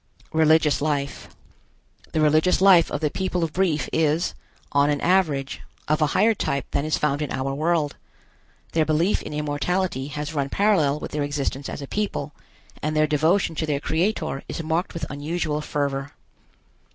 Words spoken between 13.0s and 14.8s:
devotion to their Creator is